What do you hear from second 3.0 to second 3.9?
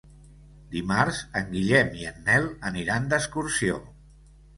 d'excursió.